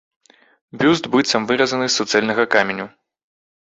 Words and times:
Бюст 0.83 1.11
быццам 1.17 1.47
выразаны 1.53 1.85
з 1.93 1.95
суцэльнага 1.99 2.51
каменю. 2.57 2.85